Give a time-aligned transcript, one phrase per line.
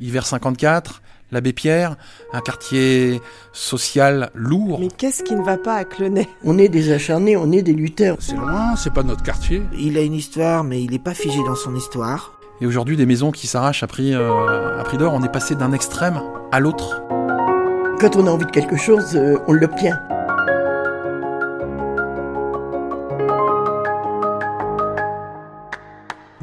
[0.00, 1.02] Hiver 54,
[1.32, 1.96] l'abbé Pierre,
[2.32, 3.20] un quartier
[3.52, 4.80] social lourd.
[4.80, 6.28] Mais qu'est-ce qui ne va pas à Clenay?
[6.44, 8.16] On est des acharnés, on est des lutteurs.
[8.20, 9.62] C'est loin, c'est pas notre quartier.
[9.78, 12.38] Il a une histoire, mais il n'est pas figé dans son histoire.
[12.60, 15.12] Et aujourd'hui, des maisons qui s'arrachent à prix, euh, à prix d'or.
[15.14, 16.20] On est passé d'un extrême
[16.50, 17.02] à l'autre.
[18.00, 20.00] Quand on a envie de quelque chose, euh, on l'obtient.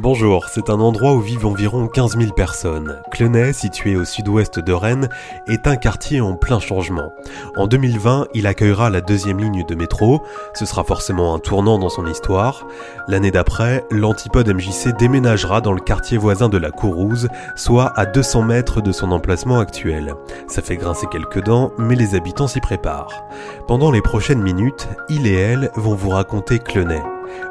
[0.05, 3.01] Bonjour, c'est un endroit où vivent environ 15 000 personnes.
[3.09, 5.09] Clenay, situé au sud-ouest de Rennes,
[5.47, 7.11] est un quartier en plein changement.
[7.57, 10.21] En 2020, il accueillera la deuxième ligne de métro,
[10.53, 12.67] ce sera forcément un tournant dans son histoire.
[13.07, 18.43] L'année d'après, l'antipode MJC déménagera dans le quartier voisin de la Courouse, soit à 200
[18.43, 20.13] mètres de son emplacement actuel.
[20.47, 23.23] Ça fait grincer quelques dents, mais les habitants s'y préparent.
[23.67, 27.01] Pendant les prochaines minutes, il et elle vont vous raconter Clenay.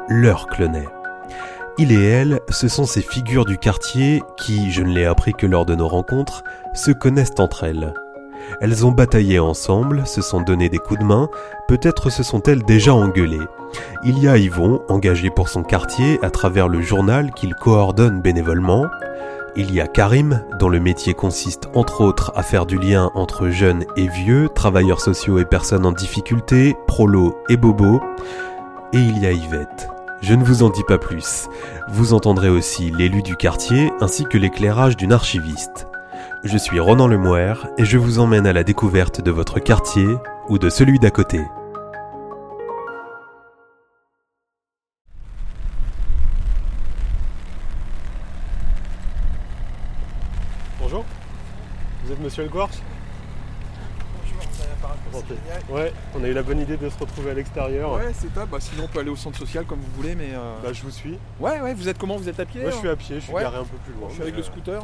[0.07, 0.87] Leur Clenay.
[1.77, 5.45] Il et elle, ce sont ces figures du quartier qui, je ne l'ai appris que
[5.45, 6.43] lors de nos rencontres,
[6.73, 7.93] se connaissent entre elles.
[8.61, 11.27] Elles ont bataillé ensemble, se sont donné des coups de main,
[11.67, 13.45] peut-être se sont-elles déjà engueulées.
[14.05, 18.85] Il y a Yvon, engagé pour son quartier à travers le journal qu'il coordonne bénévolement.
[19.57, 23.49] Il y a Karim, dont le métier consiste entre autres à faire du lien entre
[23.49, 27.99] jeunes et vieux, travailleurs sociaux et personnes en difficulté, prolos et bobos.
[28.93, 29.89] Et il y a Yvette.
[30.27, 31.47] Je ne vous en dis pas plus.
[31.87, 35.85] Vous entendrez aussi l'élu du quartier ainsi que l'éclairage d'une archiviste.
[36.43, 40.07] Je suis Ronan Lemouer et je vous emmène à la découverte de votre quartier
[40.49, 41.41] ou de celui d'à côté.
[50.79, 51.05] Bonjour,
[52.03, 52.81] vous êtes monsieur Le Bonjour,
[55.69, 57.93] Ouais, on a eu la bonne idée de se retrouver à l'extérieur.
[57.93, 58.49] Ouais, c'est top.
[58.51, 60.29] Bah, sinon, on peut aller au centre social comme vous voulez, mais.
[60.33, 61.17] euh, Bah, je vous suis.
[61.39, 62.17] Ouais, ouais, vous êtes comment?
[62.17, 62.79] Vous êtes à pied Moi, je hein?
[62.79, 63.41] suis à pied, je suis Ouais.
[63.41, 64.07] garé un peu plus loin.
[64.09, 64.81] Je suis avec le euh, scooter.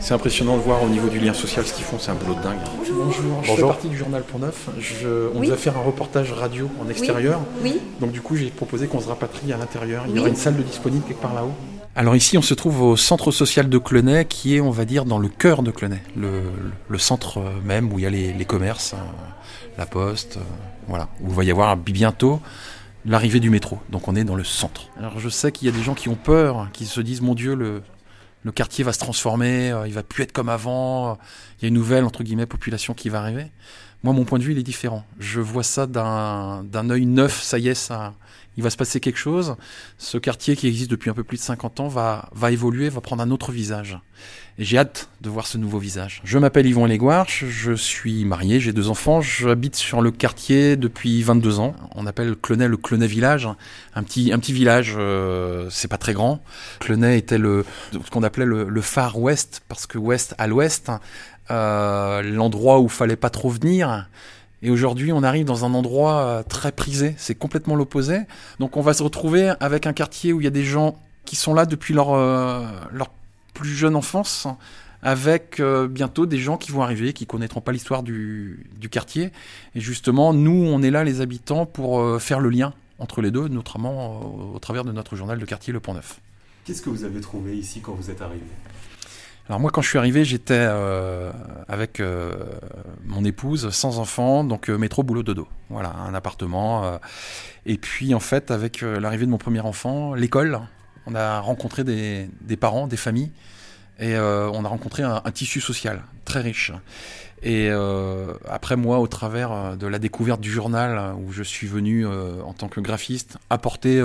[0.00, 2.34] C'est impressionnant de voir au niveau du lien social ce qu'ils font, c'est un boulot
[2.34, 2.56] de dingue.
[2.78, 3.68] Bonjour, je fais Bonjour.
[3.68, 4.68] partie du journal Pont Neuf.
[4.78, 5.48] Je- on Oui.
[5.48, 7.40] nous a fait un reportage radio en extérieur.
[7.62, 10.04] Oui, Donc du coup, j'ai proposé qu'on se rapatrie à l'intérieur.
[10.06, 10.20] Il y Oui.
[10.20, 11.52] aura une salle de disponible quelque part là-haut.
[11.98, 15.04] Alors ici, on se trouve au centre social de Clenay, qui est, on va dire,
[15.04, 18.92] dans le cœur de Clenay, le, centre euh, même où il y a les, commerces,
[18.92, 18.98] euh,
[19.76, 20.42] la poste, euh,
[20.86, 22.40] voilà, où il va y avoir bientôt
[23.04, 23.80] l'arrivée du métro.
[23.90, 24.90] Donc on est dans le centre.
[24.96, 27.34] Alors je sais qu'il y a des gens qui ont peur, qui se disent, mon
[27.34, 27.82] Dieu, le,
[28.44, 31.18] le quartier va se transformer, euh, il va plus être comme avant,
[31.58, 33.46] il y a une nouvelle, entre guillemets, population qui va arriver.
[34.04, 35.04] Moi, mon point de vue, il est différent.
[35.18, 38.14] Je vois ça d'un œil neuf, ça y est, ça,
[38.58, 39.54] il va se passer quelque chose.
[39.98, 43.00] Ce quartier qui existe depuis un peu plus de 50 ans va, va évoluer, va
[43.00, 44.00] prendre un autre visage.
[44.58, 46.20] Et j'ai hâte de voir ce nouveau visage.
[46.24, 51.22] Je m'appelle Yvon Léguarche, je suis marié, j'ai deux enfants, j'habite sur le quartier depuis
[51.22, 51.76] 22 ans.
[51.94, 53.48] On appelle Clenay le Clenay Village,
[53.94, 56.42] un petit, un petit village, euh, c'est pas très grand.
[56.80, 60.90] Clenay était le, ce qu'on appelait le, le phare ouest, parce que ouest à l'ouest,
[61.52, 64.08] euh, l'endroit où fallait pas trop venir.
[64.62, 67.14] Et aujourd'hui, on arrive dans un endroit euh, très prisé.
[67.16, 68.20] C'est complètement l'opposé.
[68.58, 71.36] Donc, on va se retrouver avec un quartier où il y a des gens qui
[71.36, 73.10] sont là depuis leur, euh, leur
[73.54, 74.48] plus jeune enfance,
[75.02, 79.30] avec euh, bientôt des gens qui vont arriver, qui connaîtront pas l'histoire du, du quartier.
[79.74, 83.46] Et justement, nous, on est là, les habitants, pour faire le lien entre les deux,
[83.46, 86.20] notamment au travers de notre journal de quartier Le Pont Neuf.
[86.64, 88.44] Qu'est-ce que vous avez trouvé ici quand vous êtes arrivé?
[89.48, 91.32] Alors moi, quand je suis arrivé, j'étais euh,
[91.68, 92.34] avec euh,
[93.06, 95.48] mon épouse, sans enfant, donc euh, métro, boulot, dodo.
[95.70, 96.98] Voilà, un appartement.
[97.64, 100.60] et puis, en fait, avec l'arrivée de mon premier enfant, l'école,
[101.06, 103.30] on a rencontré des, parents, des familles,
[103.98, 106.72] et on a rencontré un, tissu social très riche.
[107.42, 107.70] Et
[108.48, 112.68] après moi, au travers de la découverte du journal, où je suis venu en tant
[112.68, 114.02] que graphiste apporter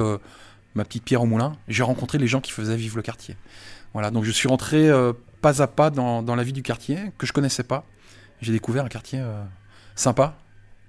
[0.76, 3.38] ma petite pierre au moulin, j'ai rencontré les gens qui faisaient vivre le quartier.
[3.94, 4.90] Voilà, donc je suis rentré
[5.44, 7.86] pas à pas dans, dans la vie du quartier que je connaissais pas.
[8.42, 9.44] J'ai découvert un quartier euh,
[9.94, 10.38] sympa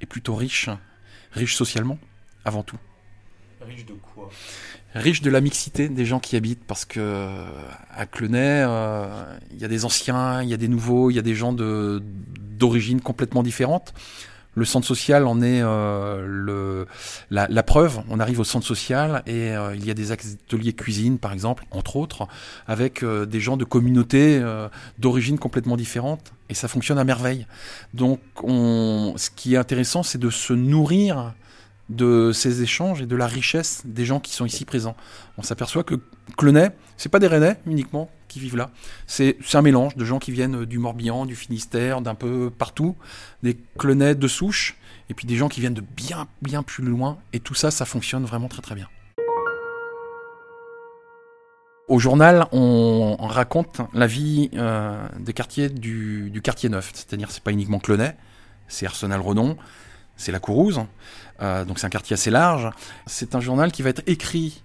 [0.00, 0.70] et plutôt riche,
[1.32, 1.98] riche socialement
[2.44, 2.78] avant tout.
[3.60, 4.30] Riche de quoi?
[4.94, 7.46] Riche de la mixité des gens qui habitent parce que euh,
[7.90, 11.18] à Clenay, euh, il y a des anciens, il y a des nouveaux, il y
[11.18, 12.00] a des gens de
[12.56, 13.92] d'origines complètement différentes.
[14.54, 16.84] Le centre social en est euh,
[17.30, 18.00] la, preuve.
[18.08, 21.64] On arrive au centre social et euh, il y a des ateliers cuisine, par exemple,
[21.70, 22.28] entre autres,
[22.66, 24.42] avec euh, des gens de communautés
[24.98, 26.32] d'origines complètement différentes.
[26.48, 27.46] Et ça fonctionne à merveille.
[27.94, 31.34] Donc, on, ce qui est intéressant, c'est de se nourrir
[31.90, 34.96] de ces échanges et de la richesse des gens qui sont ici présents.
[35.36, 35.96] On s'aperçoit que
[36.36, 38.70] Clenay, c'est pas des Rennais uniquement vivent là.
[39.06, 42.96] C'est un mélange de gens qui viennent du Morbihan, du Finistère, d'un peu partout,
[43.42, 44.76] des Clenais de souche,
[45.10, 47.18] et puis des gens qui viennent de bien, bien plus loin.
[47.32, 48.88] Et tout ça, ça fonctionne vraiment très très bien.
[51.86, 57.52] Au journal, on, raconte la vie euh, des quartiers du, quartier neuf, c'est-à-dire c'est pas
[57.52, 58.16] uniquement Clenay,
[58.68, 59.58] c'est Arsenal-Redon,
[60.16, 60.80] c'est la Courouse,
[61.42, 62.70] euh, donc c'est un quartier assez large.
[63.06, 64.62] C'est un journal qui va être écrit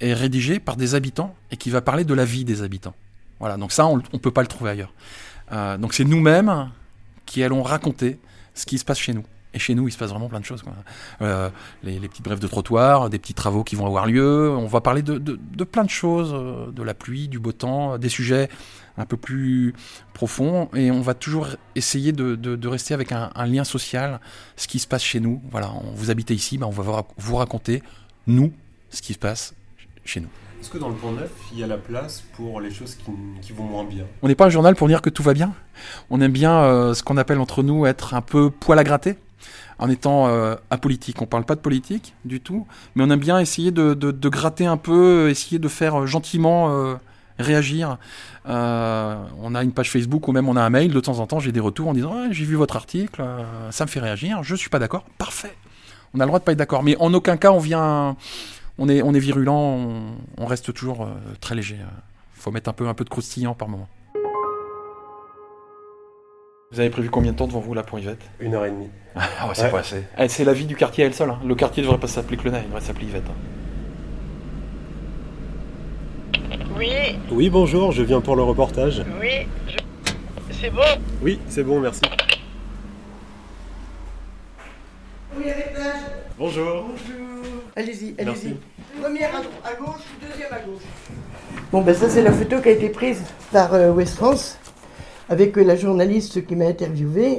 [0.00, 2.94] et rédigé par des habitants et qui va parler de la vie des habitants.
[3.40, 4.92] Voilà, donc ça, on ne peut pas le trouver ailleurs.
[5.52, 6.70] Euh, donc c'est nous-mêmes
[7.26, 8.18] qui allons raconter
[8.54, 9.24] ce qui se passe chez nous.
[9.52, 10.62] Et chez nous, il se passe vraiment plein de choses.
[11.22, 11.50] Euh,
[11.82, 14.50] les, petites brèves de trottoir, des petits travaux qui vont avoir lieu.
[14.50, 15.18] On va parler de,
[15.64, 18.48] plein de choses, euh, de la pluie, du beau temps, des sujets
[18.96, 19.74] un peu plus
[20.12, 20.68] profonds.
[20.74, 24.20] Et on va toujours essayer de, rester avec un, lien social,
[24.54, 25.42] ce qui se passe chez nous.
[25.50, 27.82] Voilà, vous habitez ici, ben on va vous raconter,
[28.28, 28.52] nous,
[28.90, 29.54] ce qui se passe
[30.04, 30.30] chez nous.
[30.60, 32.94] Est-ce que dans le Pont Neuf, il y a la place pour les choses
[33.40, 35.54] qui, vont moins bien On n'est pas un journal pour dire que tout va bien.
[36.10, 39.16] On aime bien euh, ce qu'on appelle entre nous être un peu poil à gratter,
[39.78, 41.22] en étant euh, apolitique.
[41.22, 43.94] On parle pas de politique du tout, mais on aime bien essayer de,
[44.28, 46.94] gratter un peu, essayer de faire gentiment euh,
[47.38, 47.96] réagir.
[48.44, 50.92] on a une page Facebook ou même on a un mail.
[50.92, 53.24] De temps en temps, j'ai des retours en disant j'ai vu votre article,
[53.70, 54.42] ça me fait réagir.
[54.42, 55.04] Je suis pas d'accord.
[55.16, 55.56] Parfait.
[56.12, 58.16] On a le droit de pas être d'accord, mais en aucun cas on vient
[58.80, 59.78] on est, on est virulent,
[60.38, 61.10] on, reste toujours euh,
[61.40, 61.76] très léger.
[61.76, 63.88] Il faut mettre un peu, un peu de croustillant par moment.
[66.72, 68.22] Vous avez prévu combien de temps devant vous là pour Yvette?
[68.40, 68.88] Une heure et demie.
[69.14, 70.04] Ah ouais, c'est pas assez.
[70.18, 71.30] Eh, c'est la vie du quartier elle seule.
[71.30, 71.40] Hein.
[71.44, 73.24] Le quartier ne devrait pas s'appeler Clenay, il devrait s'appeler Yvette.
[73.28, 73.34] Hein.
[76.78, 76.88] Oui.
[77.30, 79.02] Oui, bonjour, je viens pour le reportage.
[79.20, 79.46] Oui,
[80.52, 80.80] c'est bon?
[81.20, 82.00] Oui, c'est bon, merci.
[85.36, 85.74] Oui, avec
[86.38, 86.84] Bonjour.
[86.84, 87.49] Bonjour.
[87.76, 88.56] Allez-y, allez-y.
[89.00, 90.82] Première à, gauche, deuxième à gauche.
[91.70, 93.22] Bon, ben ça, c'est la photo qui a été prise
[93.52, 94.58] par euh, West France
[95.28, 97.38] avec euh, la journaliste qui m'a interviewé.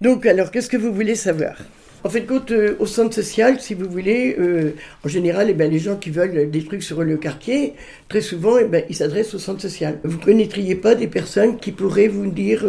[0.00, 1.56] Donc, alors, qu'est-ce que vous voulez savoir?
[2.04, 4.36] En fait, compte, euh, au centre social, si vous voulez,
[5.04, 7.74] en général, eh ben, les gens qui veulent des trucs sur le quartier,
[8.08, 9.98] très souvent, eh ben, ils s'adressent au centre social.
[10.04, 12.64] Vous ne connaîtriez pas des personnes qui pourraient vous dire,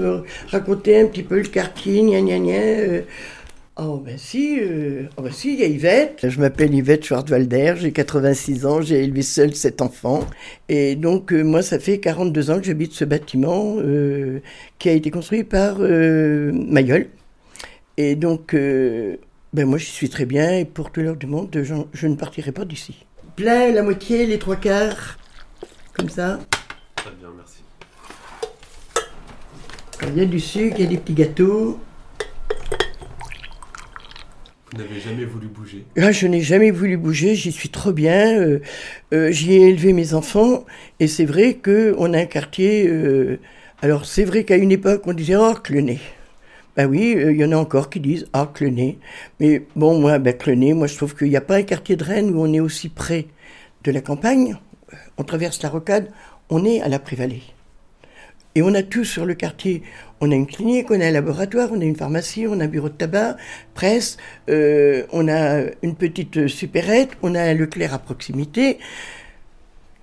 [0.49, 3.01] raconter un petit peu le quartier, gna gna gna,
[3.79, 6.27] Oh ben si, euh, oh ben si, il y a Yvette.
[6.27, 10.21] Je m'appelle Yvette Schwartwalder, j'ai 86 ans, j'ai élevé seul sept enfants.
[10.67, 14.39] Et donc euh, moi, ça fait 42 ans que j'habite ce bâtiment euh,
[14.79, 17.07] qui a été construit par Mayol.
[17.97, 21.75] Et donc, ben moi j'y suis très bien et pour tout l'heure du monde, je,
[21.93, 23.05] je ne partirai pas d'ici.
[23.35, 25.19] Plein, la moitié, les trois quarts,
[25.93, 26.39] comme ça.
[26.95, 27.61] Très bien, merci.
[30.07, 31.79] Il y a du sucre, il y a des petits gâteaux.
[34.77, 38.39] N'avez jamais voulu bouger ah, Je n'ai jamais voulu bouger, j'y suis trop bien.
[38.39, 38.59] Euh,
[39.11, 40.65] euh, j'y ai élevé mes enfants
[40.99, 42.87] et c'est vrai qu'on a un quartier.
[42.87, 43.39] Euh,
[43.81, 45.97] alors c'est vrai qu'à une époque on disait Oh, Clenay.
[46.75, 48.99] Ben oui, il y en a encore qui disent Ah, Clenay.
[49.39, 50.35] Mais bon, moi, ben,
[50.75, 52.89] moi je trouve qu'il n'y a pas un quartier de Rennes où on est aussi
[52.89, 53.25] près
[53.83, 54.57] de la campagne.
[55.17, 56.11] On traverse la rocade,
[56.51, 57.41] on est à la Prévalée.
[58.57, 59.83] Et on a tout sur le quartier.
[60.19, 62.67] On a une clinique, on a un laboratoire, on a une pharmacie, on a un
[62.67, 63.37] bureau de tabac,
[63.75, 64.17] presse,
[64.49, 68.79] euh, on a une petite supérette, on a Leclerc à proximité.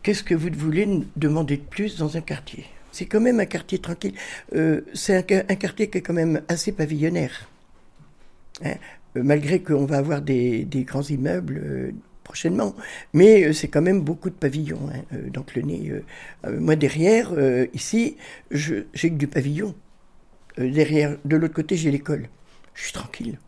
[0.04, 2.64] Qu'est-ce que vous voulez demander de plus dans un quartier?
[2.92, 4.14] C'est quand même un quartier tranquille.
[4.54, 7.48] Euh, c'est un, quartier qui est quand même assez pavillonnaire.
[8.64, 8.74] Hein.
[9.16, 11.92] Euh, malgré qu'on va avoir des, grands immeubles
[12.24, 12.74] prochainement.
[13.12, 14.88] Mais c'est quand même beaucoup de pavillons.
[14.92, 15.92] Hein, donc le nez.
[16.58, 17.32] moi derrière,
[17.72, 18.16] ici,
[18.50, 19.74] j'ai que du pavillon.
[20.58, 22.28] Euh, derrière, de l'autre côté, j'ai l'école.
[22.74, 23.38] Je suis tranquille.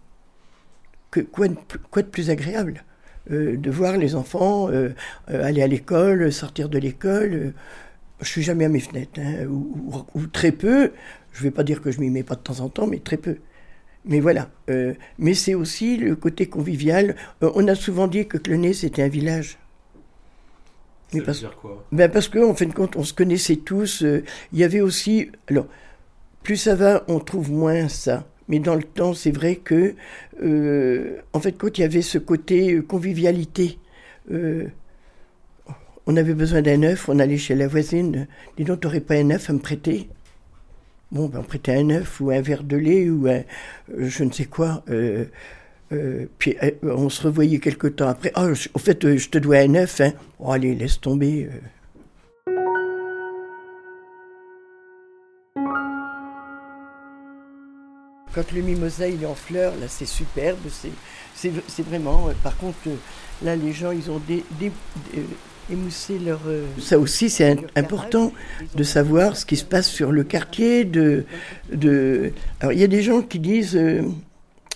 [1.32, 2.84] Quoi, de, plus agréable
[3.30, 4.90] euh, de voir les enfants euh,
[5.28, 7.54] aller à l'école, sortir de l'école.
[8.20, 10.92] je suis jamais à mes fenêtres, hein, ou, très peu.
[11.32, 12.98] Je ne vais pas dire que je m'y mets pas de temps en temps, mais
[12.98, 13.38] très peu.
[14.06, 14.48] Mais voilà.
[15.18, 17.16] mais c'est aussi le côté convivial.
[17.40, 19.58] on a souvent dit que Clenay, c'était un village.
[21.12, 21.84] Ça veut dire quoi?
[21.92, 24.02] Ben Parce qu'en en fin de compte, on se connaissait tous.
[24.52, 25.30] Il y avait aussi.
[25.48, 25.66] Alors,
[26.46, 28.24] plus ça va, on trouve moins ça.
[28.48, 29.94] Mais dans le temps, c'est vrai que,
[30.42, 33.78] euh, en fait, quand il y avait ce côté euh, convivialité,
[34.30, 34.68] euh,
[36.06, 39.30] on avait besoin d'un œuf, on allait chez la voisine, dis donc, t'aurais pas un
[39.30, 40.08] œuf à me prêter?
[41.12, 43.42] Bon, ben, on prêtait un œuf ou un verre de lait ou un,
[43.96, 44.82] je ne sais quoi.
[46.38, 48.32] puis on se revoyait quelque temps après.
[48.34, 50.00] Ah, au fait, je te dois un œuf.
[50.00, 50.12] Hein.
[50.38, 51.48] Oh, allez, laisse tomber.
[58.36, 60.58] Quand le mimosa il est en fleurs, là c'est superbe,
[61.34, 62.28] c'est vraiment.
[62.28, 62.96] Euh, par contre, euh,
[63.42, 65.22] là les gens ils ont des, euh,
[65.70, 66.40] leur.
[66.80, 68.32] Ça aussi c'est important
[68.74, 70.84] de savoir ce qui se passe sur le quartier.
[70.84, 71.24] De,
[71.72, 72.32] de...
[72.60, 73.78] Alors il y a des gens qui disent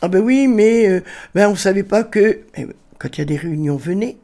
[0.03, 1.03] ah ben oui mais
[1.35, 2.41] ben on savait pas que
[2.99, 4.19] quand il y a des réunions venez.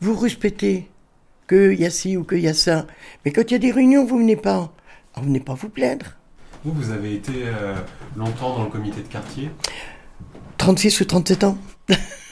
[0.00, 0.88] Vous respectez
[1.48, 2.86] qu'il y a ci ou qu'il y a ça.
[3.24, 4.72] Mais quand il y a des réunions, vous venez pas.
[5.16, 6.06] vous venez pas vous plaindre.
[6.64, 7.74] Vous, vous avez été euh,
[8.16, 9.50] longtemps dans le comité de quartier?
[10.58, 11.58] 36 ou 37 ans.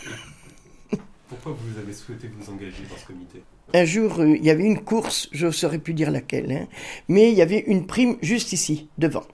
[1.32, 4.64] Pourquoi vous avez souhaité vous engager dans ce comité Un jour, euh, il y avait
[4.64, 6.68] une course, je ne saurais plus dire laquelle, hein,
[7.08, 9.24] mais il y avait une prime juste ici, devant.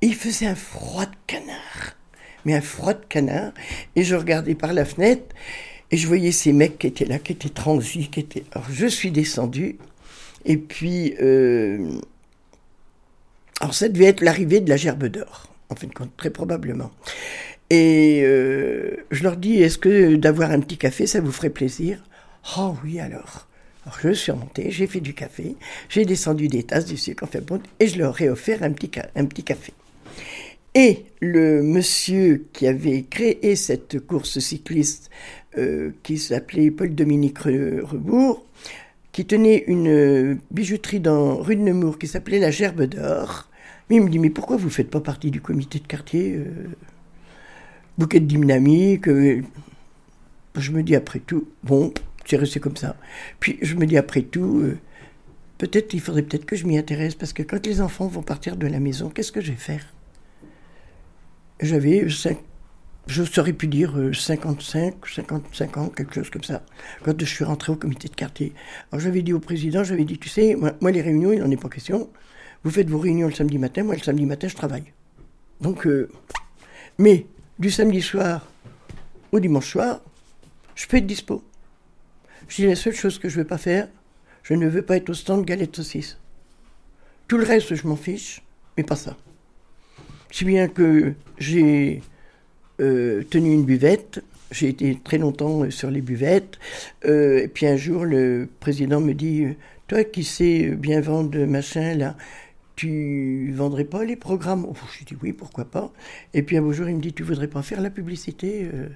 [0.00, 1.96] il faisait un froid de canard,
[2.46, 3.52] mais un froid de canard,
[3.96, 5.34] et je regardais par la fenêtre,
[5.90, 8.44] et je voyais ces mecs qui étaient là, qui étaient transis, qui étaient...
[8.52, 9.76] Alors je suis descendu,
[10.46, 11.14] et puis...
[11.20, 12.00] Euh,
[13.60, 16.90] alors ça devait être l'arrivée de la gerbe d'or, en fin de compte, très probablement.
[17.72, 22.04] Et euh, je leur dis, est-ce que d'avoir un petit café, ça vous ferait plaisir?
[22.58, 23.48] Oh oui alors.
[23.86, 25.56] Alors je suis remonté, j'ai fait du café,
[25.88, 28.90] j'ai descendu des tasses du sucre, fait bon, et je leur ai offert un petit,
[29.16, 29.72] un petit café.
[30.74, 35.08] Et le monsieur qui avait créé cette course cycliste,
[35.56, 38.44] euh, qui s'appelait Paul-Dominique Rebourg,
[39.12, 43.48] qui tenait une bijouterie dans rue de Nemours qui s'appelait la Gerbe d'Or,
[43.96, 46.44] il me dit, mais pourquoi vous ne faites pas partie du comité de quartier euh,
[48.02, 49.06] bouquet de dynamique.
[49.06, 51.94] je me dis après tout, bon,
[52.26, 52.96] c'est resté comme ça.
[53.38, 54.78] Puis je me dis après tout, euh,
[55.58, 58.56] peut-être il faudrait peut-être que je m'y intéresse parce que quand les enfants vont partir
[58.56, 59.86] de la maison, qu'est-ce que je vais faire?
[61.60, 62.08] J'avais
[63.06, 66.62] je saurais pu dire 55, 55 ans, quelque chose comme ça,
[67.04, 68.52] quand je suis rentré au comité de quartier.
[68.90, 71.56] Alors j'avais dit au président, j'avais dit, tu sais, moi, les réunions, il n'en est
[71.56, 72.10] pas question.
[72.64, 74.92] Vous faites vos réunions le samedi matin, moi le samedi matin, je travaille.
[75.60, 76.08] Donc, euh,
[76.98, 77.26] mais
[77.62, 78.44] du samedi soir
[79.30, 80.00] au dimanche soir,
[80.74, 81.44] je peux être dispo.
[82.48, 83.86] Je dis la seule chose que je ne veux pas faire,
[84.42, 86.18] je ne veux pas être au stand galette saucisse.
[87.28, 88.42] Tout le reste, je m'en fiche,
[88.76, 89.16] mais pas ça.
[90.32, 92.02] Si bien que j'ai
[92.80, 96.58] euh, tenu une buvette, j'ai été très longtemps euh, sur les buvettes,
[97.04, 99.46] euh, et puis un jour, le président me dit
[99.86, 102.16] Toi qui sais bien vendre machin, là,
[102.76, 105.92] tu vendrais pas les programmes oh, Je dis oui, pourquoi pas.
[106.34, 108.88] Et puis un beau jour, il me dit, tu voudrais pas faire la publicité euh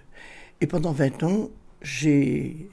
[0.61, 1.51] Et pendant 20 ans,
[1.83, 2.69] j'ai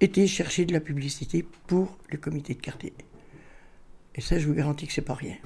[0.00, 2.92] été chercher de la publicité pour le comité de quartier.
[4.14, 5.36] Et ça, je vous garantis que c'est pas rien.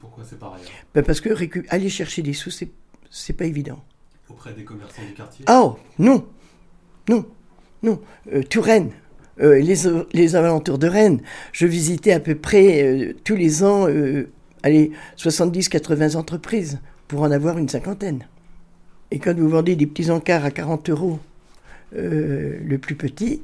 [0.00, 0.64] Pourquoi c'est pas rien?
[0.94, 1.30] Ben Parce que
[1.68, 2.70] aller chercher des sous, c'est,
[3.10, 3.84] c'est pas évident.
[4.30, 5.44] Auprès des commerçants du quartier?
[5.50, 6.26] Oh, non
[7.08, 7.26] Non
[7.82, 8.00] Non
[8.32, 8.92] euh, Touraine
[9.40, 9.60] euh,
[10.12, 11.20] les, alentours de Rennes.
[11.52, 14.28] Je visitais à peu près euh, tous les ans, euh,
[14.62, 16.78] allez, 70-80 entreprises
[17.08, 18.26] pour en avoir une cinquantaine.
[19.10, 21.18] Et quand vous vendez des petits encarts à 40 euros
[21.92, 23.42] le plus petit,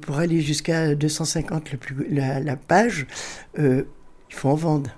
[0.00, 1.78] pour aller jusqu'à 250 le
[2.10, 3.06] la page,
[3.56, 3.84] il
[4.30, 4.90] faut en vendre.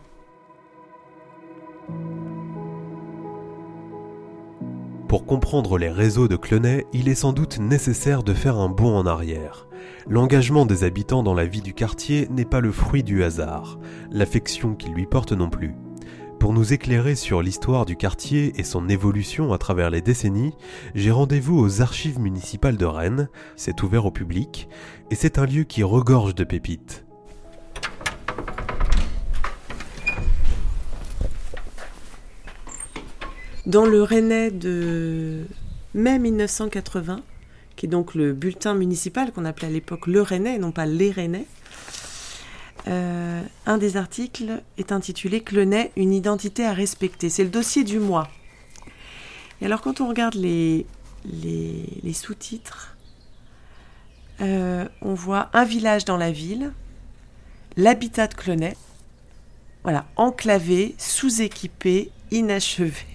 [5.10, 8.96] Pour comprendre les réseaux de Clenay, il est sans doute nécessaire de faire un bond
[8.96, 9.66] en arrière.
[10.06, 13.80] L'engagement des habitants dans la vie du quartier n'est pas le fruit du hasard,
[14.12, 15.74] l'affection qu'ils lui portent non plus.
[16.38, 20.54] Pour nous éclairer sur l'histoire du quartier et son évolution à travers les décennies,
[20.94, 24.68] j'ai rendez-vous aux archives municipales de Rennes, c'est ouvert au public,
[25.10, 27.04] et c'est un lieu qui regorge de pépites.
[33.70, 35.46] Dans le Rennais de
[35.94, 37.22] mai 1980,
[37.76, 41.12] qui est donc le bulletin municipal qu'on appelait à l'époque le Rennais, non pas les
[41.12, 41.46] Rennais.
[42.88, 47.28] Euh, un des articles est intitulé Clenay, une identité à respecter.
[47.28, 48.28] C'est le dossier du mois.
[49.60, 50.84] Et alors, quand on regarde les,
[52.12, 52.96] sous-titres,
[54.40, 56.72] euh, on voit un village dans la ville,
[57.76, 58.76] l'habitat de Clenay,
[59.84, 63.06] voilà, enclavé, sous-équipé, inachevé.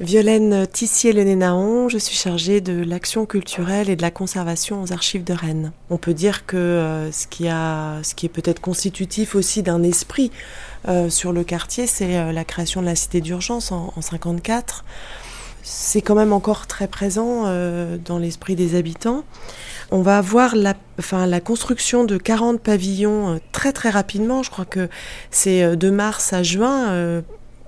[0.00, 5.34] Violaine Tissier-Lenénaon, je suis chargée de l'action culturelle et de la conservation aux archives de
[5.34, 5.72] Rennes.
[5.90, 10.32] On peut dire que euh, ce, qui est peut-être constitutif aussi d'un esprit
[10.88, 14.84] euh, sur le quartier, c'est euh, la création de la cité d'urgence en, 1954.
[15.62, 17.44] C'est quand même encore très présent
[18.04, 19.22] dans l'esprit des habitants.
[19.92, 24.42] On va avoir la construction de 40 pavillons très très rapidement.
[24.42, 24.88] Je crois que
[25.30, 27.22] c'est de mars à juin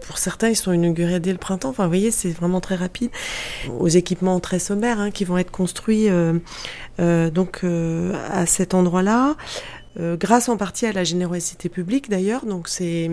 [0.06, 1.70] pour certains, ils sont inaugurés dès le printemps.
[1.70, 3.10] Enfin, vous voyez, c'est vraiment très rapide.
[3.78, 6.34] Aux équipements très sommaires hein, qui vont être construits euh,
[7.00, 9.36] euh, donc euh, à cet endroit-là,
[9.96, 12.46] grâce en partie à la générosité publique d'ailleurs.
[12.46, 13.10] Donc c'est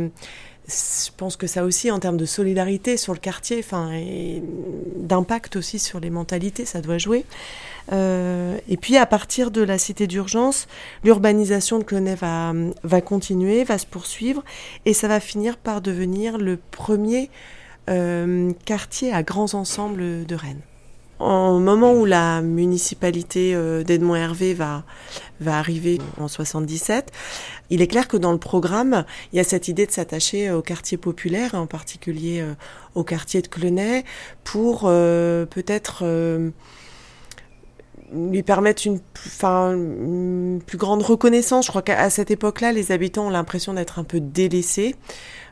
[0.68, 4.42] je pense que ça aussi, en termes de solidarité sur le quartier, enfin, et
[4.96, 7.26] d'impact aussi sur les mentalités, ça doit jouer.
[7.92, 10.68] Euh, et puis, à partir de la cité d'urgence,
[11.04, 14.44] l'urbanisation de Clonay va, continuer, va se poursuivre,
[14.86, 17.30] et ça va finir par devenir le premier
[17.90, 20.62] euh, quartier à grands ensembles de Rennes.
[21.20, 24.84] Au moment où la municipalité d'Edmond Hervé va,
[25.46, 27.12] arriver en 77,
[27.70, 30.64] il est clair que dans le programme, il y a cette idée de s'attacher au
[30.64, 32.44] quartier populaire, en particulier
[32.96, 34.04] au quartier de Clenay,
[34.44, 36.04] pour peut-être
[38.14, 41.66] lui permettre une, enfin, une plus grande reconnaissance.
[41.66, 44.96] Je crois qu'à cette époque-là, les habitants ont l'impression d'être un peu délaissés.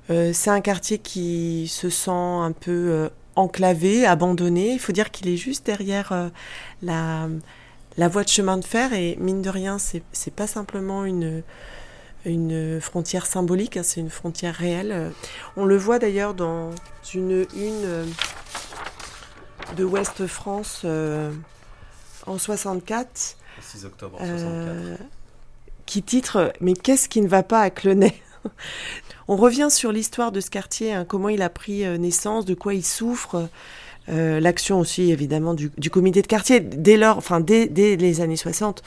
[0.10, 4.74] Euh, c'est un quartier qui se sent un peu euh, enclavé, abandonné.
[4.74, 6.30] Il faut dire qu'il est juste derrière euh,
[6.82, 7.30] la,
[7.98, 11.44] la voie de chemin de fer et mine de rien, c'est, c'est pas simplement une,
[12.25, 15.12] une frontière symbolique, hein, c'est une frontière réelle.
[15.58, 16.72] On le voit d'ailleurs dans
[17.13, 18.06] une une
[19.78, 20.86] de Ouest France
[22.29, 23.38] en 64.
[23.62, 24.48] 6 octobre 64.
[24.48, 24.95] Euh,
[25.86, 28.13] qui titre Mais qu'est-ce qui ne va pas à Clenay?
[29.27, 32.53] On revient sur l'histoire de ce quartier, hein, comment il a pris euh, naissance, de
[32.53, 33.50] quoi il souffre.
[34.07, 38.38] Euh, l'action aussi évidemment du, comité de quartier dès lors, enfin dès, dès les années
[38.38, 38.81] 60,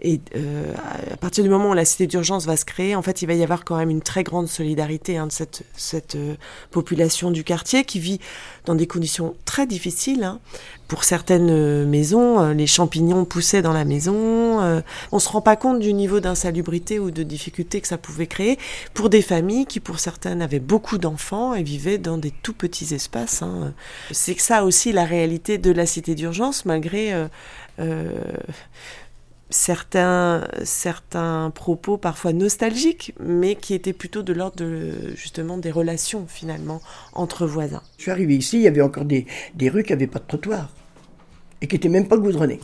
[0.00, 0.72] et euh,
[1.12, 3.34] à partir du moment où la cité d'urgence va se créer, en fait, il va
[3.34, 6.36] y avoir quand même une très grande solidarité hein, de cette, euh,
[6.70, 8.20] population du quartier qui vit
[8.64, 10.22] dans des conditions très difficiles.
[10.22, 10.38] Hein.
[10.86, 14.82] Pour certaines euh, maisons, les champignons poussaient dans la maison.
[15.12, 18.58] on se rend pas compte du niveau d'insalubrité ou de difficulté que ça pouvait créer
[18.94, 22.94] pour des familles qui, pour certaines, avaient beaucoup d'enfants et vivaient dans des tout petits
[22.94, 23.42] espaces.
[23.42, 23.74] Hein.
[24.12, 27.12] C'est ça aussi la réalité de la cité d'urgence, malgré
[29.50, 34.64] certains, certains propos parfois nostalgiques, mais qui étaient plutôt de l'ordre
[35.14, 36.80] justement des relations finalement
[37.12, 37.82] entre voisins.
[37.96, 40.26] Je suis arrivé ici, il y avait encore des, des rues qui n'avaient pas de
[40.26, 40.70] trottoir
[41.60, 42.60] et qui n'étaient même pas goudronnées.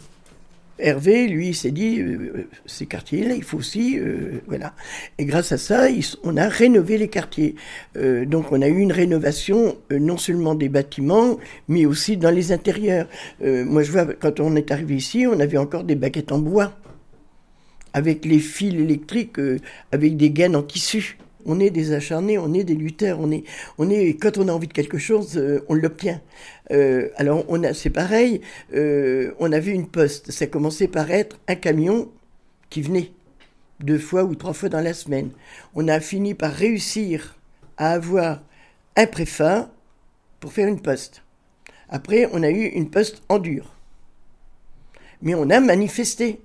[0.78, 4.74] Hervé, lui, s'est dit, euh, euh, ces quartiers-là, il faut aussi, euh, voilà.
[5.18, 5.86] Et grâce à ça,
[6.24, 7.54] on a rénové les quartiers.
[7.94, 11.38] donc, on a eu une rénovation non seulement des bâtiments,
[11.68, 13.08] mais aussi dans les intérieurs.
[13.40, 16.72] moi, je vois, quand on est arrivé ici, on avait encore des baguettes en bois,
[17.92, 19.36] avec les fils électriques,
[19.92, 23.44] avec des gaines en tissu on est des acharnés, on est des lutteurs, on est,
[23.78, 26.20] on est, quand on a envie de quelque chose, euh, on l'obtient.
[26.70, 28.40] Euh, alors on a, c'est pareil,
[28.74, 32.10] euh, on a vu une poste, ça commençait par être un camion
[32.70, 33.12] qui venait
[33.80, 35.30] deux fois ou trois fois dans la semaine.
[35.74, 37.36] On a fini par réussir
[37.76, 38.42] à avoir
[38.96, 39.70] un préfat
[40.40, 41.22] pour faire une poste.
[41.88, 43.74] Après, on a eu une poste en dur.
[45.22, 46.40] Mais on a manifesté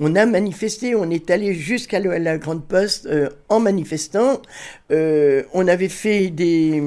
[0.00, 4.40] on a manifesté, on est allé jusqu'à la, Grande Poste euh, en manifestant.
[4.90, 6.82] Euh, on avait fait des...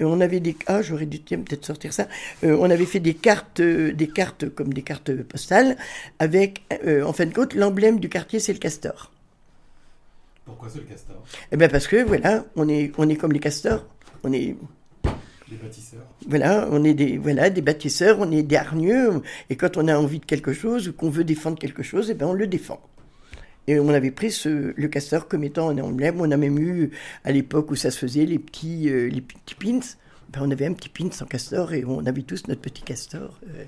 [0.00, 2.06] On avait des ah j'aurais dû peut-être sortir ça.
[2.44, 5.76] Euh, on avait fait des cartes, des cartes comme des cartes postales
[6.20, 6.62] avec
[7.04, 9.10] en fin de compte l'emblème du quartier c'est le castor.
[10.44, 11.16] Pourquoi c'est le castor?
[11.50, 13.84] Eh bien parce que voilà on est on est comme les castors.
[14.22, 14.54] On est
[15.50, 16.06] des bâtisseurs.
[16.26, 19.96] Voilà, on est des, voilà, des bâtisseurs, on est des hargneux, et quand on a
[19.96, 22.46] envie de quelque chose ou qu'on veut défendre quelque chose, et eh ben on le
[22.46, 22.80] défend.
[23.68, 26.22] Et on avait pris ce, le castor comme étant un emblème.
[26.22, 26.90] On a même eu,
[27.22, 29.86] à l'époque où ça se faisait, les petits, euh, les petits pins.
[30.32, 33.38] Ben, on avait un petit pin sans castor et on avait tous notre petit castor.
[33.46, 33.64] Euh,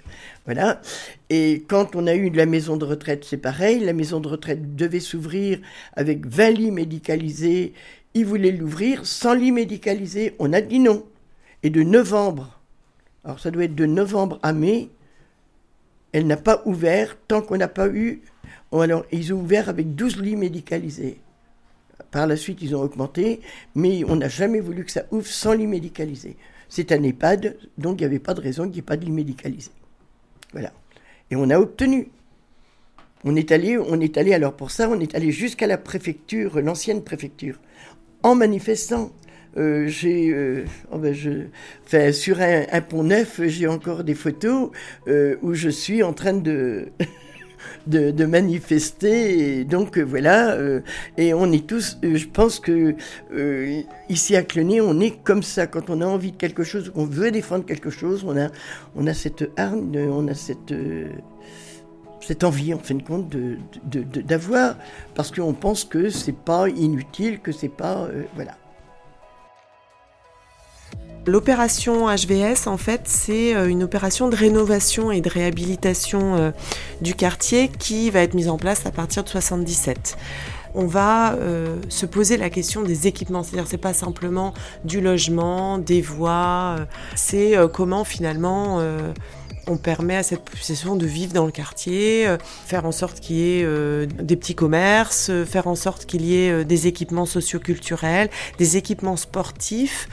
[0.47, 0.81] voilà.
[1.29, 3.81] Et quand on a eu la maison de retraite, c'est pareil.
[3.81, 5.59] La maison de retraite devait s'ouvrir
[5.93, 7.75] avec 20 lits médicalisés.
[8.15, 10.35] Ils voulaient l'ouvrir sans lits médicalisés.
[10.39, 11.05] On a dit non.
[11.63, 12.59] Et de novembre,
[13.25, 14.91] alors ça doit être de novembre à mai,
[16.13, 18.23] elle n'a pas ouvert tant qu'on n'a pas eu.
[18.73, 21.21] Alors, ils ont ouvert avec 12 lits médicalisés.
[22.11, 23.41] Par la suite, ils ont augmenté,
[23.75, 26.37] mais on n'a jamais voulu que ça ouvre sans lit médicalisé.
[26.69, 29.05] C'est un EHPAD, donc il n'y avait pas de raison qu'il n'y ait pas de
[29.05, 29.71] lit médicalisé.
[30.53, 30.73] Voilà.
[31.31, 32.09] Et on a obtenu.
[33.25, 36.61] On est allé, on est allé, alors pour ça, on est allé jusqu'à la préfecture,
[36.61, 37.61] l'ancienne préfecture,
[38.23, 39.13] en manifestant.
[39.57, 41.15] Euh, j'ai, euh, oh ben
[41.85, 44.71] enfin, sur un, pont neuf, j'ai encore des photos
[45.09, 46.89] euh, où je suis en train de,
[47.89, 49.65] de, manifester.
[49.65, 50.57] Donc voilà,
[51.19, 52.95] et on est tous, je pense que
[54.09, 55.67] ici à Clenay, on est comme ça.
[55.67, 58.51] Quand on a envie de quelque chose, qu'on veut défendre quelque chose, on a,
[58.95, 60.75] on a cette hargne, on a cette
[62.21, 63.35] cette envie en fin de compte
[63.85, 64.77] d'avoir
[65.15, 68.60] parce qu'on pense que c'est pas inutile que c'est pas voilà
[71.27, 76.51] L'opération HVS, en fait, c'est euh, une opération de rénovation et de réhabilitation euh,
[77.03, 80.17] du quartier qui va être mise en place à partir de 77
[80.77, 83.43] on va euh, se poser la question des équipements.
[83.43, 84.55] C'est-à-dire, c'est pas simplement
[84.85, 86.77] du logement, des voies,
[87.17, 88.81] c'est comment finalement
[89.67, 93.37] on permet à cette population de vivre dans le quartier, euh, faire en sorte qu'il
[93.37, 97.27] y ait euh, des petits commerces, euh, faire en sorte qu'il y ait des équipements
[97.27, 100.09] socioculturels, des équipements sportifs,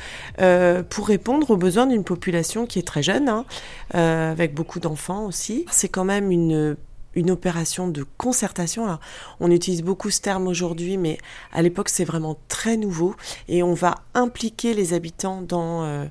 [0.89, 3.45] pour répondre aux besoins d'une population qui est très jeune, hein,
[3.93, 5.65] avec beaucoup d'enfants aussi.
[5.71, 6.77] C'est quand même une
[7.17, 8.99] une opération de concertation.
[9.39, 11.17] On utilise beaucoup ce terme aujourd'hui, mais
[11.51, 13.15] à l'époque, c'est vraiment très nouveau.
[13.49, 16.05] Et on va impliquer les habitants dans euh,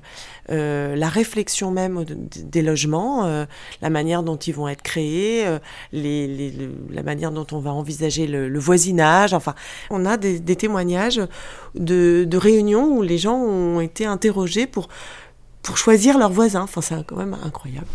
[0.49, 3.45] euh, la réflexion même des logements, euh,
[3.81, 5.45] la manière dont ils vont être créés,
[5.93, 9.33] la manière dont on va envisager le, voisinage.
[9.33, 9.55] Enfin,
[9.89, 11.21] on a des, témoignages
[11.75, 14.89] de, de, réunions où les gens ont été interrogés pour,
[15.61, 16.63] pour choisir leurs voisins.
[16.63, 17.87] Enfin, c'est quand même incroyable.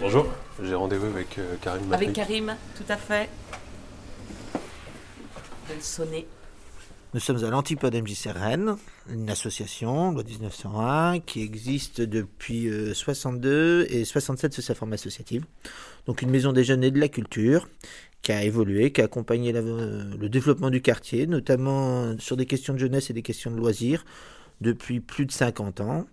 [0.00, 0.32] Bonjour,
[0.62, 1.92] j'ai rendez-vous avec euh, Karim.
[1.92, 3.28] Avec Karim, tout à fait.
[5.80, 6.24] sonner.
[7.14, 8.76] Nous sommes à l'Antipode MJC Rennes,
[9.10, 15.44] une association, loi 1901, qui existe depuis 62 euh, et 67 sous sa forme associative.
[16.06, 17.68] Donc une maison des jeunes et de la culture
[18.22, 22.78] qui a évolué, qui a accompagné le développement du quartier, notamment sur des questions de
[22.78, 24.04] jeunesse et des questions de loisirs,
[24.60, 26.06] depuis plus de 50 ans.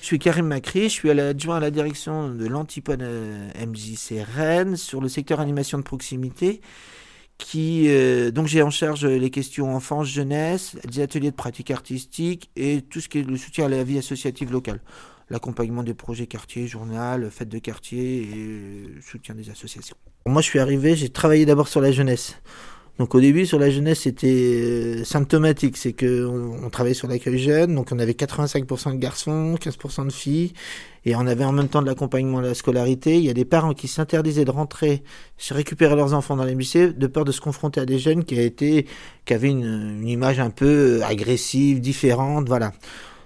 [0.00, 4.76] Je suis Karim Macri, je suis adjoint à la direction de l'Antipode euh, MJC Rennes
[4.76, 6.60] sur le secteur animation de proximité.
[7.36, 12.50] Qui, euh, donc j'ai en charge les questions enfance, jeunesse, des ateliers de pratique artistique
[12.54, 14.80] et tout ce qui est le soutien à la vie associative locale.
[15.30, 19.96] L'accompagnement des projets quartier, journal, fêtes de quartier et soutien des associations.
[20.26, 22.36] Moi je suis arrivé, j'ai travaillé d'abord sur la jeunesse.
[23.00, 27.38] Donc au début sur la jeunesse c'était euh, symptomatique, c'est que on, travaillait sur l'accueil
[27.38, 30.52] jeune, donc on avait 85% de garçons, 15% de filles,
[31.06, 33.16] et on avait en même temps de l'accompagnement à la scolarité.
[33.16, 35.02] Il y a des parents qui s'interdisaient de rentrer,
[35.38, 38.22] se récupérer leurs enfants dans les lycées de peur de se confronter à des jeunes
[38.22, 42.72] qui, avaient une, image un peu agressive, différente, voilà.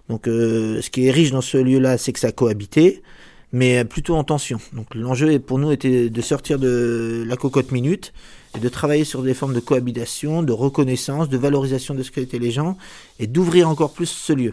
[0.09, 3.03] Donc euh, ce qui est riche dans ce lieu-là, c'est que ça cohabitait
[3.51, 4.59] mais plutôt en tension.
[4.73, 8.13] Donc l'enjeu pour nous était de sortir de la cocotte minute
[8.55, 12.39] et de travailler sur des formes de cohabitation, de reconnaissance, de valorisation de ce qu'étaient
[12.39, 12.77] les gens
[13.19, 14.53] et d'ouvrir encore plus ce lieu.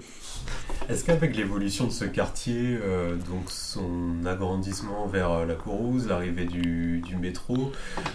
[0.90, 6.46] Est-ce qu'avec l'évolution de ce quartier, euh, donc son agrandissement vers euh, la Courrouze, l'arrivée
[6.46, 7.72] du, métro,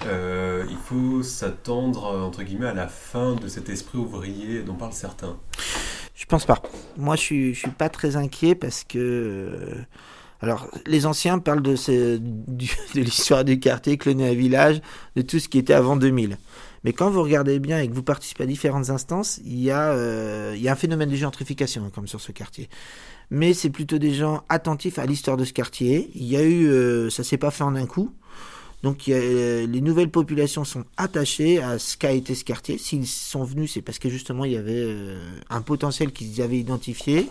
[0.06, 4.92] euh, il faut s'attendre entre guillemets à la fin de cet esprit ouvrier dont parlent
[4.92, 5.36] certains?
[6.14, 6.60] Je pense pas.
[6.96, 9.76] Moi, je suis, je suis pas très inquiet parce que
[10.40, 11.76] alors, les anciens parlent de,
[12.94, 14.80] l'histoire du quartier, cloné à village,
[15.16, 16.38] de tout ce qui était avant 2000.
[16.84, 19.90] Mais quand vous regardez bien et que vous participez à différentes instances, il y a,
[19.92, 22.68] euh, un phénomène de gentrification, hein, comme sur ce quartier.
[23.30, 26.10] Mais c'est plutôt des gens attentifs à l'histoire de ce quartier.
[26.14, 28.12] Il y a eu, euh, ça s'est pas fait en un coup.
[28.82, 32.78] Donc euh, les nouvelles populations sont attachées à ce qu'a été ce quartier.
[32.78, 34.86] S'ils sont venus, c'est parce que justement il y avait
[35.50, 37.28] un potentiel qu'ils avaient identifié.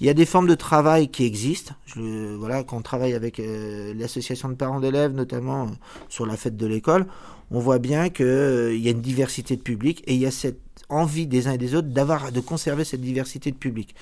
[0.00, 1.74] Il y a des formes de travail qui existent.
[1.94, 5.70] Voilà, quand on travaille avec euh, l'association de parents d'élèves, notamment euh,
[6.08, 7.06] sur la fête de l'école,
[7.50, 10.30] on voit bien qu'il euh, y a une diversité de public et il y a
[10.30, 13.94] cette envie des uns et des autres d'avoir, de conserver cette diversité de public.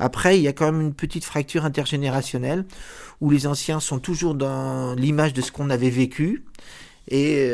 [0.00, 2.64] Après, il y a quand même une petite fracture intergénérationnelle
[3.20, 6.42] où les anciens sont toujours dans l'image de ce qu'on avait vécu
[7.08, 7.50] et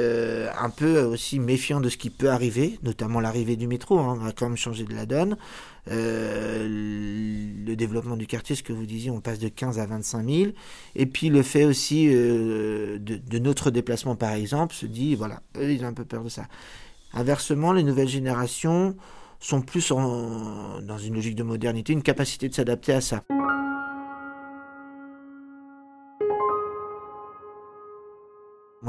[0.59, 4.27] un peu aussi méfiants de ce qui peut arriver, notamment l'arrivée du métro, hein, on
[4.27, 5.37] a quand même changé de la donne.
[5.91, 6.69] Euh,
[7.67, 10.51] le développement du quartier, ce que vous disiez, on passe de 15 à 25 000.
[10.95, 15.73] Et puis le fait aussi euh, de, notre déplacement, par exemple, se dit, voilà, eux,
[15.73, 16.47] ils ont un peu peur de ça.
[17.13, 18.97] Inversement, les nouvelles générations
[19.41, 23.25] sont plus dans une logique de modernité, une capacité de s'adapter à ça.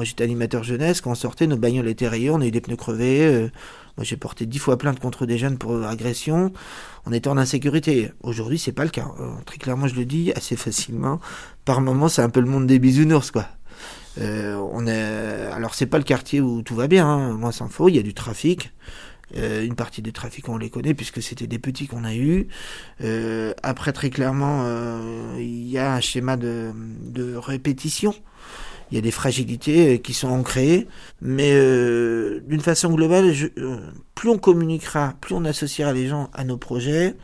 [0.01, 2.59] Moi j'étais animateur jeunesse, quand on sortait, nos bagnoles étaient rayées, on a eu des
[2.59, 3.23] pneus crevés.
[3.23, 3.51] Euh,
[3.97, 6.51] moi j'ai porté dix fois plainte contre des jeunes pour agression.
[7.05, 8.11] On était en insécurité.
[8.23, 9.11] Aujourd'hui c'est pas le cas.
[9.19, 11.19] Euh, très clairement je le dis assez facilement.
[11.65, 13.45] Par moments c'est un peu le monde des bisounours quoi.
[14.17, 15.51] Euh, on est...
[15.53, 17.33] Alors c'est pas le quartier où tout va bien, hein.
[17.33, 18.73] moi sans faux, il y a du trafic.
[19.37, 22.47] Euh, une partie des trafics on les connaît puisque c'était des petits qu'on a eu.
[23.03, 24.65] Euh, après très clairement
[25.37, 28.15] il y a un schéma de, de répétition
[28.91, 30.87] il y a des fragilités euh, qui sont ancrées,
[31.21, 33.77] mais euh, d'une façon globale, euh,
[34.15, 37.15] plus on communiquera, plus on associera les gens à nos projets, et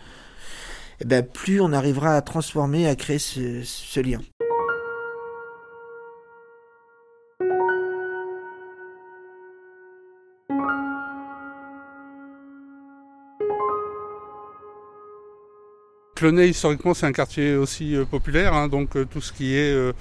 [1.02, 4.20] eh ben, plus on arrivera à transformer, à créer ce, lien.
[16.16, 19.94] Clonay, historiquement, c'est un quartier aussi populaire, hein, donc tout ce qui est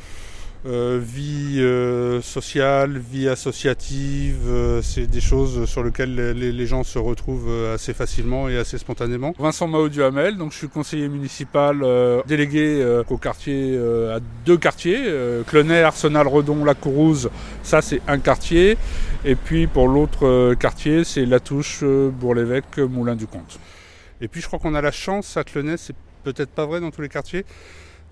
[0.67, 6.99] vie euh, sociale, vie associative, euh, c'est des choses sur lesquelles les, les, gens se
[6.99, 9.33] retrouvent assez facilement et assez spontanément.
[9.39, 11.85] Vincent Mao Hamel, donc je suis conseiller municipal
[12.27, 13.79] délégué au quartier
[14.13, 15.05] à deux quartiers,
[15.47, 17.31] Clenay, Arsenal, Redon, La Courouse,
[17.63, 18.77] ça c'est un quartier,
[19.25, 23.59] et puis pour l'autre quartier c'est La Touche, Bourg-l'Évêque, Moulin du Comte.
[24.21, 26.91] Et puis je crois qu'on a la chance à Clenay, c'est peut-être pas vrai dans
[26.91, 27.45] tous les quartiers,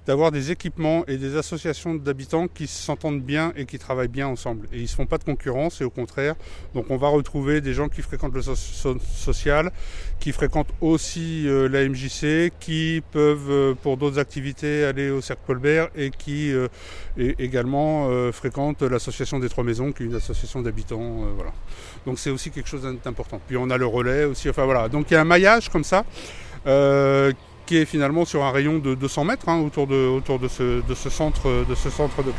[0.07, 4.67] d'avoir des équipements et des associations d'habitants qui s'entendent bien et qui travaillent bien ensemble.
[4.73, 6.35] Et ils ne se font pas de concurrence et au contraire.
[6.75, 9.73] Donc on va retrouver des gens qui fréquentent le social,
[10.21, 15.43] qui fréquentent aussi euh, la MJC, qui peuvent euh, pour d'autres activités aller au Cercle
[15.47, 16.69] Colbert et qui euh,
[17.17, 21.25] également fréquentent l'association des Trois Maisons, qui est une association d'habitants.
[21.37, 21.53] voilà.
[22.07, 23.41] Donc c'est aussi quelque chose d'important.
[23.47, 24.51] Puis on a le relais aussi.
[24.51, 24.89] Enfin voilà.
[24.89, 26.05] Donc il y a un maillage comme ça
[27.67, 30.83] qui est finalement sur un rayon de 200 mètres hein, autour, de, autour de, ce,
[31.11, 32.33] centre, de ce centre de.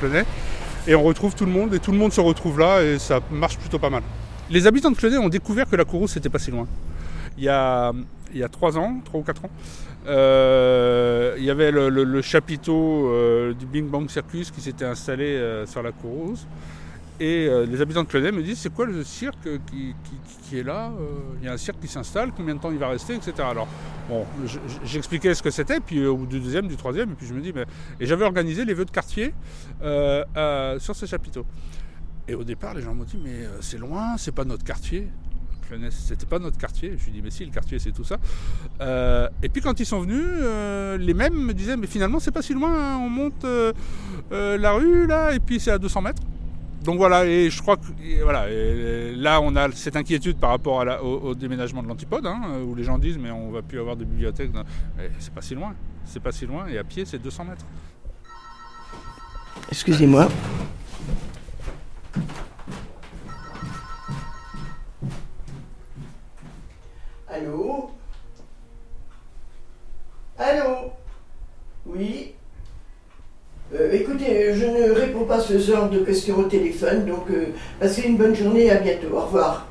[0.87, 3.19] Et on retrouve tout le monde et tout le monde se retrouve là et ça
[3.31, 4.03] marche plutôt pas mal.
[4.49, 6.67] Les habitants de Clenay ont découvert que la Courrousse c'était pas si loin.
[7.37, 7.91] Il y a,
[8.33, 9.49] il y a 3 ans, 3 ou 4 ans,
[10.07, 15.65] euh, il y avait le, chapiteau euh, du Bing Bang Circus qui s'était installé euh,
[15.65, 16.45] sur la Courrousse.
[17.19, 20.91] Et euh, les habitants de Clenay me disent c'est quoi le cirque qui, est là
[20.99, 23.33] euh, Il y a un cirque qui s'installe, combien de temps il va rester, etc.
[23.39, 23.67] Alors,
[24.09, 24.25] bon,
[24.83, 27.33] j'expliquais ce que c'était, puis euh, au bout du deuxième, du troisième, et puis je
[27.33, 27.65] me dis, mais.
[27.99, 29.33] Et j'avais organisé les vœux de quartier
[29.81, 31.45] sur ce chapiteau.
[32.27, 35.07] Et au départ, les gens m'ont dit, mais c'est loin, c'est pas notre quartier.
[35.89, 36.95] C'était pas notre quartier.
[36.97, 38.17] Je lui dis, mais si, le quartier, c'est tout ça.
[39.41, 40.25] et puis quand ils sont venus,
[40.99, 42.97] les mêmes me disaient, mais finalement, c'est pas si loin, hein.
[42.97, 43.45] on monte
[44.31, 46.21] la rue, là, et puis c'est à 200 mètres
[46.85, 47.83] donc voilà, et je crois que
[48.21, 48.45] voilà,
[49.15, 52.99] là on a cette inquiétude par rapport au, déménagement de l'antipode, hein, où les gens
[52.99, 54.51] disent mais on va plus avoir de bibliothèque.
[55.19, 55.73] C'est pas si loin,
[56.05, 57.65] c'est pas si loin, et à pied c'est 200 mètres.
[59.69, 60.27] Excusez-moi.
[67.27, 67.89] Allô?
[70.37, 70.91] Allô?
[71.87, 72.35] Oui?
[73.79, 77.47] Euh, écoutez, je ne réponds pas à ce genre de questions au téléphone, donc euh,
[77.79, 79.07] passez une bonne journée à bientôt.
[79.13, 79.67] Au revoir.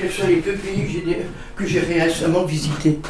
[0.00, 1.16] Quels sont les deux pays
[1.56, 3.00] que j'ai récemment visités?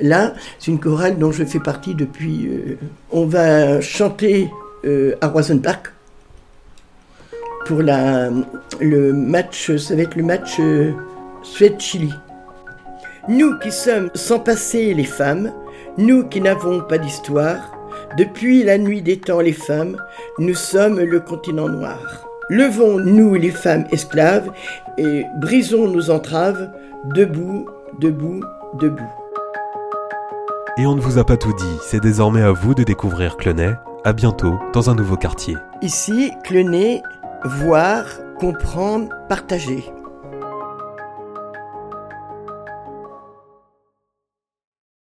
[0.00, 2.46] Là, c'est une chorale dont je fais partie depuis.
[2.46, 2.78] Euh,
[3.10, 4.50] on va chanter
[5.20, 5.92] à Roisenbach
[7.66, 8.30] pour la,
[8.80, 10.60] le match, ça va être le match
[11.42, 12.12] Suède-Chili.
[13.28, 15.52] Nous qui sommes sans passé les femmes,
[15.98, 17.72] nous qui n'avons pas d'histoire,
[18.16, 19.96] depuis la nuit des temps les femmes,
[20.38, 22.28] nous sommes le continent noir.
[22.48, 24.52] Levons-nous les femmes esclaves
[24.96, 26.70] et brisons nos entraves,
[27.16, 27.66] debout,
[27.98, 29.10] debout, debout.
[30.78, 33.74] Et on ne vous a pas tout dit, c'est désormais à vous de découvrir Clenay.
[34.04, 35.56] À bientôt dans un nouveau quartier.
[35.82, 37.02] Ici, Clenay,
[37.44, 38.04] voir,
[38.38, 39.84] comprendre, partager.